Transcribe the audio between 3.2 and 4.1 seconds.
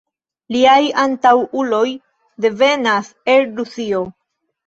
el Rusio.